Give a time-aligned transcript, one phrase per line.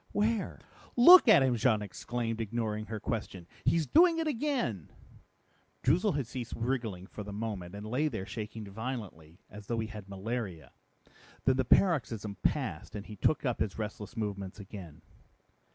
[0.13, 0.57] "Where?"
[0.95, 3.45] "Look at him!" Jean exclaimed, ignoring her question.
[3.65, 4.89] "He's doing it again!"
[5.83, 9.85] Droozle had ceased wriggling for the moment and lay there shaking violently, as though he
[9.89, 10.71] had malaria.
[11.45, 15.03] Then the paroxysm passed and he took up his restless movements again.